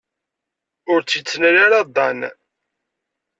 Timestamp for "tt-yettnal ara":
1.01-1.79